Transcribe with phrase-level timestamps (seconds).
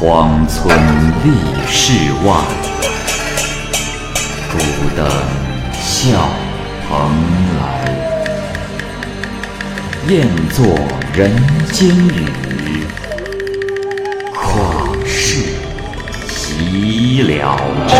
[0.00, 0.78] 荒村
[1.24, 1.32] 立
[1.66, 1.92] 世
[2.24, 2.32] 外，
[4.52, 4.56] 孤
[4.96, 5.04] 灯
[5.72, 6.28] 笑
[6.88, 6.88] 蓬
[7.58, 7.60] 莱。
[10.06, 10.64] 雁作
[11.12, 11.36] 人
[11.72, 12.86] 间雨，
[14.32, 15.42] 旷世
[16.28, 17.58] 岂了
[17.88, 17.92] 斋。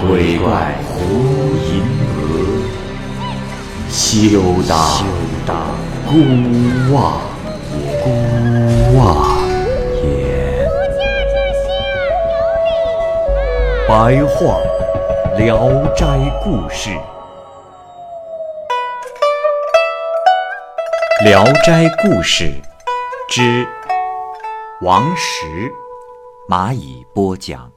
[0.00, 0.98] 鬼怪胡
[1.70, 1.84] 银
[2.16, 2.18] 娥，
[3.88, 4.40] 休
[5.46, 5.56] 当
[6.04, 6.12] 孤
[6.92, 7.20] 望。
[8.02, 8.06] 孤
[8.96, 9.27] 望
[13.88, 14.60] 白话
[15.38, 16.04] 《聊斋
[16.44, 16.90] 故事》，
[21.24, 22.44] 《聊斋故事》
[23.30, 23.66] 之
[24.82, 25.72] 王石，
[26.50, 27.72] 蚂蚁播讲。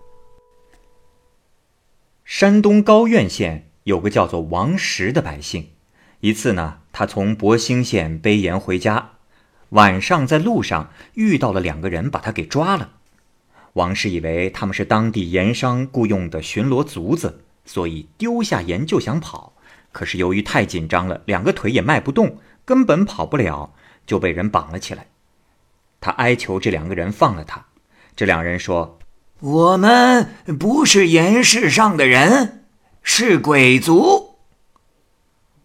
[2.26, 5.70] 山东高苑县有个叫做王石的百姓。
[6.20, 9.12] 一次呢，他从博兴县背盐回家，
[9.70, 12.90] 晚上在路上遇到了两个人，把他给抓了。
[13.74, 19.54] 王氏以为他们是当地盐商雇佣的巡逻卒子，所以丢下盐就想跑。
[19.92, 23.74] 可是由于太紧张了，两个腿也迈不动，根本跑不了，
[24.06, 25.08] 就被人绑了起来。
[26.00, 27.66] 他哀求这两个人放了他。
[28.16, 28.98] 这两人说。
[29.40, 32.66] 我们不是盐市上的人，
[33.02, 34.36] 是鬼族。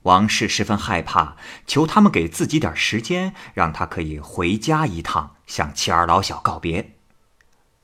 [0.04, 6.95] 王氏十分害怕，求他们给自己点时间，让他可以回家一趟，向妻儿老小告别。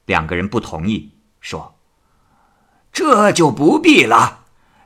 [0.07, 1.79] 两个人不同意，说
[2.93, 4.41] ：“这就不必了。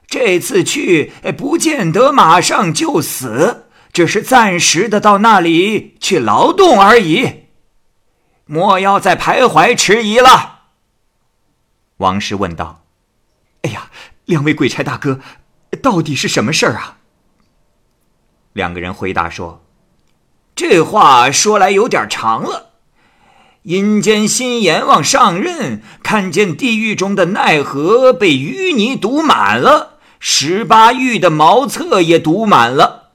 [0.07, 7.47] 这次去不见得马上就死，只是暂时的到那里去劳动而已。
[8.45, 10.61] 莫要再徘徊迟疑了。”
[11.99, 12.85] 王师问道
[13.63, 13.91] ：“哎呀，
[14.27, 15.21] 两位鬼差大哥，
[15.83, 16.99] 到底是什么事儿啊？”
[18.53, 19.65] 两个人回答说
[20.55, 22.66] ：“这话说来有点长了。
[23.67, 33.11] 阴间新阎王上任，看见地狱中的奈何被淤泥堵满了，十八狱的茅厕也堵满了，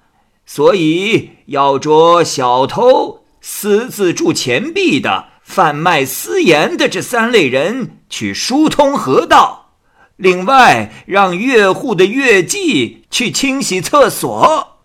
[0.46, 9.74] 所以要捉小偷、私自铸钱币的。”贩卖私盐的这三类人去疏通河道，
[10.16, 14.78] 另外让越户的越妓去清洗厕所。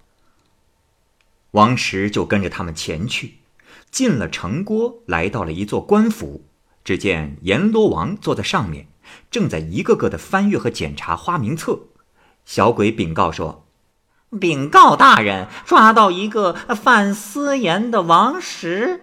[1.53, 3.35] 王石就跟着他们前去，
[3.97, 6.45] 进了城郭，来到了一座官府。
[6.85, 8.89] 只见阎罗王坐在上面，
[9.31, 11.79] 正在一个个的翻阅和检查花名册。
[12.45, 13.65] 小鬼禀告说
[14.39, 19.01] ：“禀告大人，抓到一个贩私盐的王石。”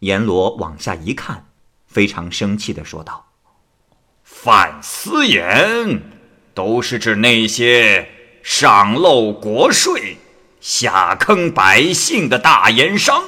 [0.00, 1.46] 阎罗往下一看，
[1.86, 3.26] 非常生气的说道
[4.24, 6.02] ：“贩私盐，
[6.54, 8.08] 都是指那些
[8.42, 10.16] 上漏国税、
[10.62, 13.24] 下坑百姓的大盐商。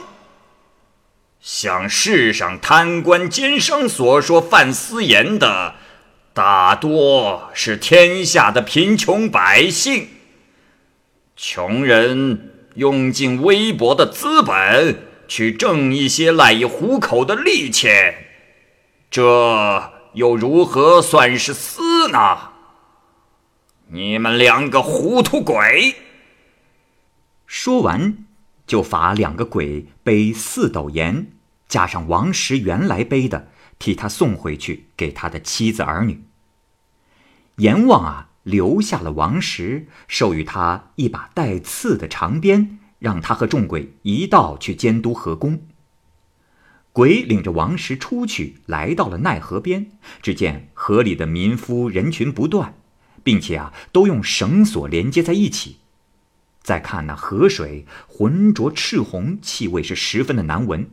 [1.43, 5.75] 像世上贪官奸商所说贩私盐的，
[6.33, 10.09] 大多是天下的贫穷百姓。
[11.37, 18.27] 穷人用尽微薄的资本。”去挣一些赖以糊口的利钱，
[19.11, 22.51] 这又如何算是私呢？
[23.89, 25.95] 你们两个糊涂鬼！
[27.56, 28.19] 说完，
[28.66, 31.28] 就罚两个鬼背四斗盐，
[31.69, 33.47] 加上王石原来背的，
[33.78, 36.25] 替他送回去给他的妻子儿女。
[37.59, 42.81] 阎王啊，留下了王石，授予他一把带刺的长鞭。
[42.98, 45.66] 让他和众鬼一道去监督河工。
[46.92, 52.75] 鬼领着王石出去，来到了奈河边，只见河里的民夫人群不断，
[53.22, 55.76] 并且啊，都用绳索连接在一起。
[56.65, 60.89] 再看那河水浑浊赤红，气味是十分的难闻。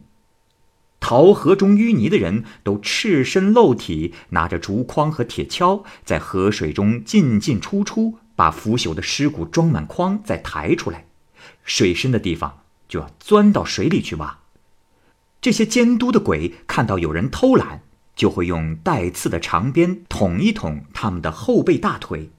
[0.99, 11.05] 淘河中淤泥的人都赤身露体，拿着竹筐和铁锹，在河水中进进出出，把腐朽的尸骨装满筐，再抬出来。
[11.63, 14.39] 水深的地方就要钻到水里去挖。
[15.39, 17.81] 这些监督的鬼看到有人偷懒，
[18.15, 22.29] 就会用带刺的长鞭捅一捅他们的后背、大腿。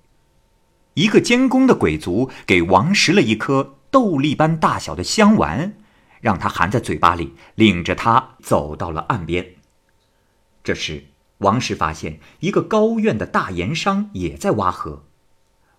[0.94, 5.74] 一个监工的鬼族给王石了一颗豆粒般大小的香丸，
[6.20, 9.54] 让他含在嘴巴里，领着他走到了岸边。
[10.62, 11.06] 这时，
[11.38, 15.04] 王石发现一个高院的大盐商也在挖河。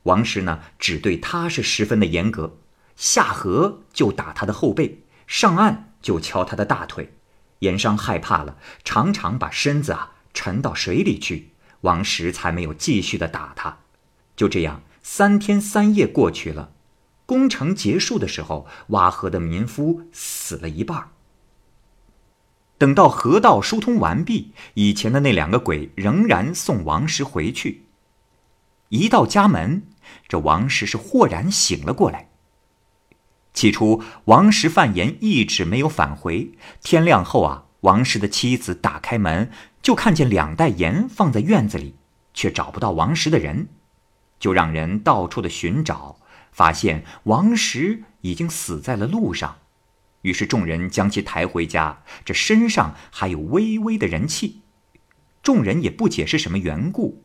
[0.04, 2.58] 王石呢，只对他是十分的严格。
[2.96, 7.14] 下河就打他的后背，上岸就敲他的大腿。
[7.60, 11.52] 盐商害怕了，常常把身子啊沉到水里去。
[11.82, 13.78] 王石才没有继续的打他。
[14.36, 16.72] 就这样，三天三夜过去了。
[17.26, 21.10] 工程结束的时候，挖河的民夫死了一半。
[22.78, 27.84] 等到河道疏通完毕，以前的那两个鬼仍然送王石回去。
[28.90, 29.84] 一到家门，
[30.28, 32.30] 这王石是豁然醒了过来。
[33.54, 36.52] 起初，王石犯言一直没有返回。
[36.82, 39.50] 天亮后啊，王石的妻子打开门，
[39.82, 41.96] 就看见两袋盐放在院子里，
[42.34, 43.70] 却找不到王石的人，
[44.44, 46.18] 就让人到处的寻找，
[46.52, 49.60] 发现王石已经死在了路上。
[50.24, 54.60] 于是众人将其抬回家，这身上还有微微的人气。
[55.42, 57.24] 众人也不解是什么缘故，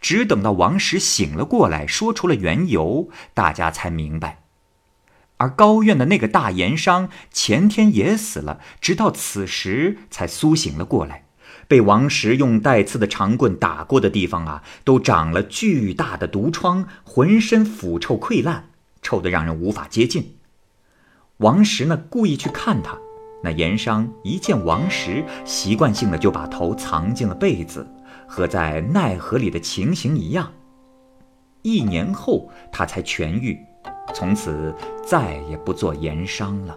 [0.00, 4.44] 只等到王石醒了过来，说出了缘由，大家才明白。
[5.38, 11.24] 而高院的那个大盐商前天也死了，直到此时才苏醒了过来。
[11.70, 18.70] 被王石用带刺的长棍打过的地方啊，都长了巨大的毒疮，浑身腐臭溃烂，
[19.02, 20.34] 臭得让人无法接近。
[21.36, 22.98] 王石呢，故意去看他。
[23.44, 27.86] 那盐商一见王石，习惯性的就把头藏进了被子，
[28.26, 30.50] 和在奈何里的情形一样。
[31.62, 33.56] 一年后，他才痊愈，
[34.12, 34.74] 从此
[35.06, 36.76] 再也不做盐商了。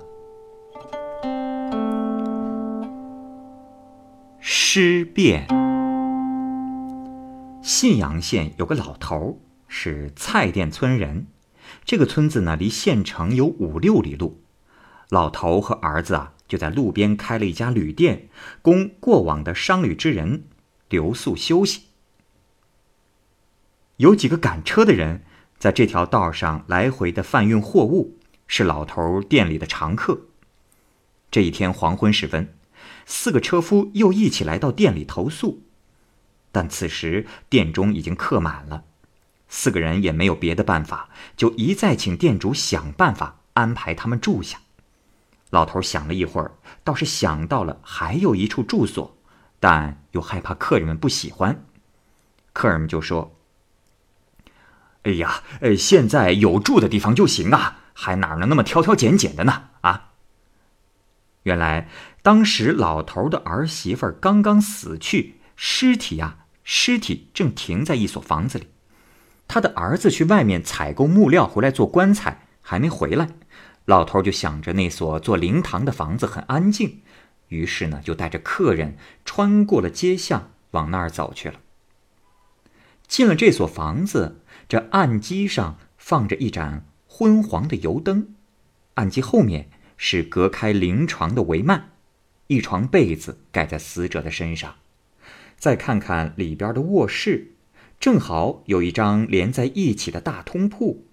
[4.76, 5.46] 尸变。
[7.62, 11.28] 信阳县有个老头是蔡店村人，
[11.86, 14.42] 这个村子呢，离县城有五六里路。
[15.10, 18.30] 老头和儿子啊，就在路边开了一家旅店，
[18.64, 20.46] 供过往的商旅之人
[20.90, 21.84] 留宿休息。
[23.98, 25.22] 有几个赶车的人
[25.60, 28.18] 在这条道上来回的贩运货物，
[28.48, 30.22] 是老头店里的常客。
[31.30, 32.56] 这一天黄昏时分，
[33.06, 35.64] 四个车夫又一起来到店里投宿，
[36.52, 38.84] 但此时店中已经客满了，
[39.50, 44.60] 四个人也没有别的办法，就一再请店主想办法安排他们住下。
[45.50, 46.52] 老头想了一会儿，
[46.84, 49.16] 倒是想到了还有一处住所，
[49.60, 51.66] 但又害怕客人们不喜欢。
[52.54, 53.36] 客人们就说
[55.04, 59.70] ：“哎呀，呃，现在有住的地方就行啊，还哪能那么挑挑拣拣的呢？”
[61.44, 61.88] 原来
[62.22, 68.68] 当时老头的儿媳妇刚刚死去，尸体呀，尸体正停在一所房子里。
[69.48, 73.28] 他的儿子去外面采购木料回来做棺材，还没回来。
[73.86, 77.02] 老头就想着那所做灵堂的房子很安静，
[77.50, 81.60] 于是呢，就带着客人穿过了街巷，往那儿走去了。
[83.06, 88.34] 进了这所房子，这案几上放着一盏昏黄的油灯，
[88.94, 89.70] 案几后面
[90.06, 91.84] 是隔开灵床的帷幔，
[92.48, 94.76] 一床被子盖在死者的身上。
[95.58, 97.54] 再看看里边的卧室，
[98.02, 101.08] 正好有一张连在一起的大通铺。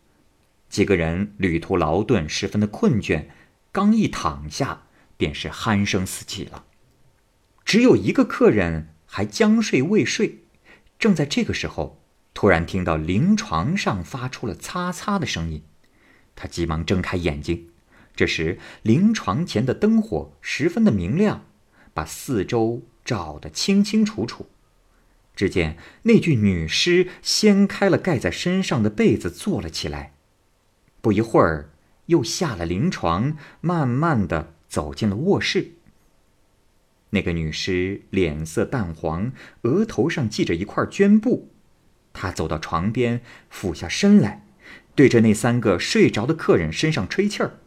[0.68, 3.26] 几个人旅途劳顿，十分的困倦，
[3.70, 4.82] 刚一躺下，
[5.16, 6.64] 便是鼾声四起了。
[7.64, 10.40] 只有一个客人还将睡未睡。
[10.98, 12.02] 正在这个时候，
[12.34, 15.62] 突然听到灵床上发出了擦擦的声音，
[16.34, 17.68] 他急忙睁开眼睛。
[18.20, 21.46] 这时，灵床前的灯火十分的明亮，
[21.94, 24.44] 把四周照得清清楚楚。
[25.34, 30.12] 只见那具女尸掀开了盖在身上的被子，坐了起来。
[31.00, 31.70] 不一会儿，
[32.08, 35.70] 又下了灵床，慢慢的走进了卧室。
[37.12, 41.48] 那个女尸脸色淡黄，额头上系着一块绢布。
[42.12, 44.44] 她走到床边，俯下身来，
[44.94, 47.59] 对着那三个睡着的客人身上吹气儿。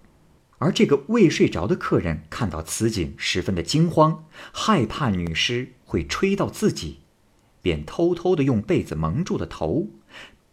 [0.60, 7.00] 而这个未睡着的客人看到此景，十分的惊慌，害怕女尸会吹到自己，
[7.62, 9.90] 便偷偷的用被子蒙住了头，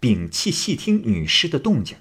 [0.01, 1.99] 屏气细听女尸的动静。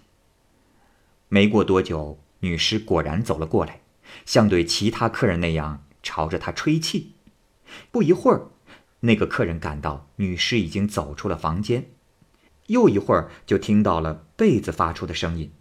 [1.27, 3.81] 没过多久，女尸果然走了过来，
[4.25, 7.13] 像对其他客人那样朝着他吹气。
[7.91, 8.47] 不一会儿，
[9.01, 11.91] 那个客人感到女尸已经走出了房间。
[12.67, 15.51] 又一会儿，就听到了被子发出的声音。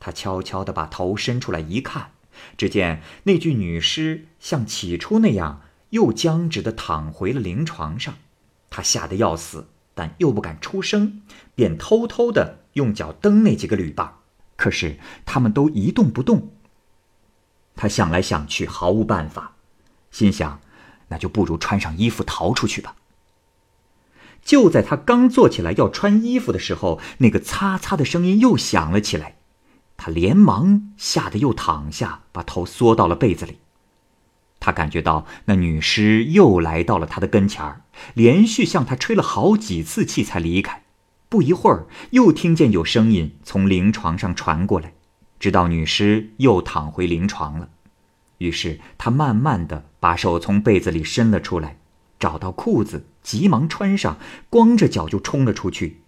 [0.00, 2.12] 他悄悄地把头伸出来一看，
[2.56, 8.14] 只见那具女尸像起初那样，又僵直地躺回了灵床上。
[8.70, 11.20] 他吓得要死，但又不敢出声，
[11.54, 14.20] 便偷偷地用脚蹬那几个铝棒。
[14.56, 16.50] 可是他们都一动不动。
[17.76, 19.56] 他想来想去，毫无办法，
[20.10, 20.60] 心想：
[21.08, 22.96] 那就不如穿上衣服逃出去吧。
[24.42, 29.36] 就在他刚坐起来要穿衣服的时候，那个擦擦的声音又响了起来。
[30.02, 33.58] 他连忙吓得又躺下，把头缩到了被子里。
[34.58, 37.82] 他感觉到那女尸又来到了他的跟前儿，
[38.14, 40.84] 连续向他吹了好几次气才离开。
[41.28, 44.94] 不一会儿，又听见有声音从灵床上传过来，
[45.38, 47.68] 直到女尸又躺回灵床了。
[48.38, 51.76] 于是他慢慢的把手从被子里伸了出来，
[52.18, 54.16] 找到裤子，急忙穿上，
[54.48, 56.00] 光着脚就冲了出去。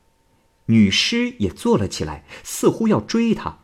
[0.67, 3.59] 女尸也坐了起来，似乎要追他。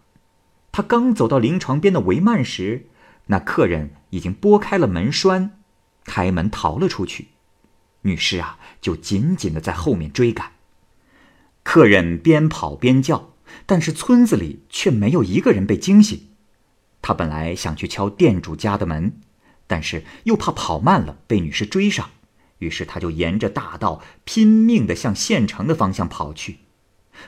[0.79, 2.87] 他刚走到临床边的帷幔时，
[3.27, 5.59] 那客人已经拨开了门栓，
[6.05, 7.31] 开门逃了出去。
[8.03, 10.53] 女尸啊，就紧紧的在后面追赶。
[11.65, 13.31] 客人边跑边叫，
[13.67, 16.29] 但是村子里却没有一个人被惊醒。
[17.03, 19.19] 他本来想去敲店主家的门，
[19.67, 22.11] 但是又怕跑慢了被女士追上，
[22.61, 26.59] 于是他就沿着大道拼命的向县城的方向跑去。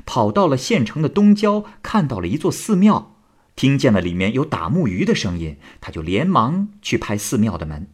[0.06, 3.16] 跑到了县城的东郊，看到了一座寺庙，
[3.60, 7.88] 听见了里面有打木鱼的声音，他就连忙去拍寺庙的门。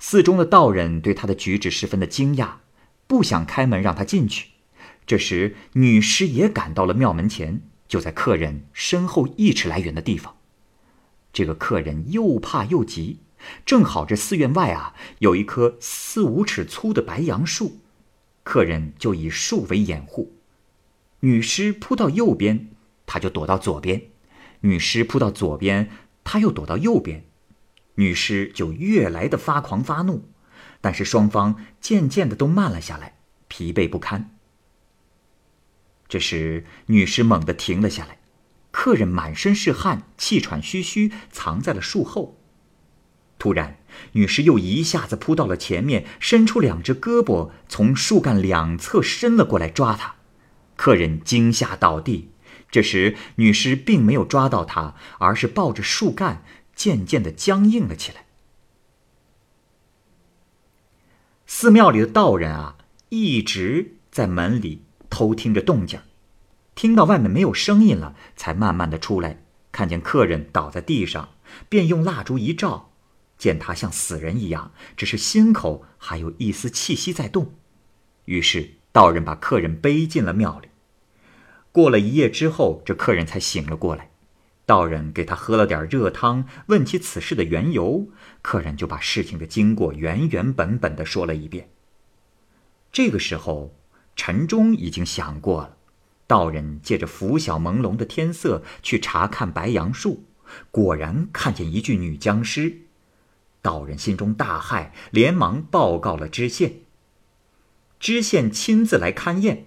[0.00, 2.54] 寺中的道人对他的举止十分的惊讶，
[3.06, 4.48] 不想开门让他进去。
[5.06, 7.62] 这时，女尸也赶到了庙门前。
[7.86, 10.34] 就在客人身后一尺来远的地方，
[11.32, 13.20] 这个客人又怕又急，
[13.64, 17.78] 正好这寺院外啊有一棵四五尺粗的白杨树，
[18.42, 20.32] 客人就以树为掩护。
[21.20, 22.70] 女尸扑到右边，
[23.06, 24.00] 他就躲到左边；
[24.60, 25.88] 女尸扑到左边，
[26.24, 27.24] 他又躲到右边。
[27.96, 30.28] 女尸就越来的发狂发怒，
[30.80, 33.16] 但是双方渐渐的都慢了下来，
[33.48, 34.36] 疲惫不堪。
[36.08, 38.18] 这时，女尸猛地停了下来，
[38.70, 42.38] 客人满身是汗，气喘吁吁，藏在了树后。
[43.38, 43.78] 突然，
[44.12, 50.16] 女尸又一下子扑到了前面，伸出两只胳膊，从树干两侧伸了过来抓他。
[50.76, 52.30] 客人惊吓倒地。
[52.70, 56.42] 这时，女尸并没有抓到他，而是抱着树干，
[56.74, 58.26] 渐渐的僵硬了起来。
[61.46, 62.76] 寺庙里的道人啊，
[63.08, 64.82] 一直在门里。
[65.08, 66.00] 偷听着动静，
[66.74, 69.42] 听到外面没有声音了，才慢慢的出来，
[69.72, 71.30] 看见客人倒在地上，
[71.70, 72.90] 便用蜡烛一照，
[73.38, 77.54] 见他像死人一样，只是心口还有一丝气息在动。
[78.26, 80.68] 于是道人把客人背进了庙里。
[81.76, 84.08] 过了一夜之后，这客人才醒了过来，
[84.64, 88.08] 道人给他喝了点热汤，问起此事的缘由，
[88.40, 91.68] 客人就把事情的经过原原本本的说了一遍。
[92.90, 93.74] 这个时候。
[94.18, 95.76] 陈忠已经想过了，
[96.26, 100.24] 道人借着拂晓朦胧的天色去查看白杨树，
[100.70, 102.78] 果然看见一具女僵尸。
[103.60, 106.76] 道人心中大骇，连忙报告了知县。
[108.00, 109.66] 知县亲自来勘验，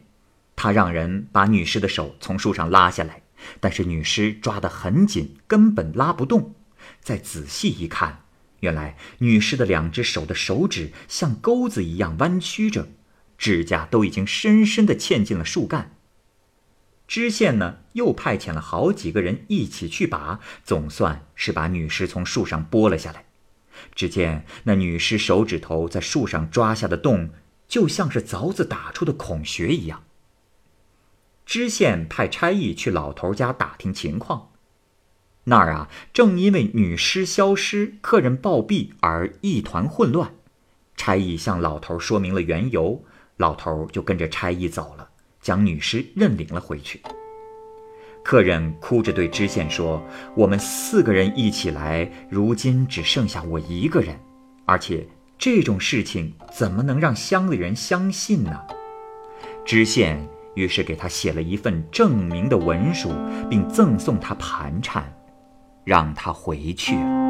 [0.62, 3.22] 他让人把女尸的手从树上拉下来，
[3.62, 6.54] 但是女尸抓得很紧，根本拉不动。
[7.00, 8.26] 再仔细一看，
[8.60, 12.90] 原来女尸的两只手的手指像钩子一样弯曲着。
[13.38, 15.96] 指甲都已经深深的嵌进了树干。
[17.08, 23.24] 知县呢，又派遣了好几个人一起去拔，总算是把女尸从树上拨了下来。
[23.96, 27.30] 只见那女尸手指头在树上抓下的洞，
[27.70, 30.04] 就像是凿子打出的孔穴一样。
[31.50, 34.52] 知县派差役去老头家打听情况，
[35.46, 40.36] 那儿啊，正因为女尸消失、客人暴毙而一团混乱。
[40.96, 43.04] 差役向老头说明了缘由。
[43.38, 45.10] 老头就跟着差役走了，
[45.42, 47.02] 将女尸认领了回去。
[48.24, 50.06] 客人哭着对知县说
[50.38, 54.20] ：“我们四个人一起来，如今只剩下我一个人，
[54.66, 55.08] 而且
[55.40, 58.62] 这种事情怎么能让乡里人相信呢？”
[59.66, 60.28] 知县
[60.60, 63.10] 于是给他写了一份证明的文书，
[63.50, 65.06] 并赠送他盘缠，
[65.86, 67.29] 让他回去了。